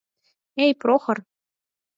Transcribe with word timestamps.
Эй, 0.63 0.71
Прохор! 0.81 1.17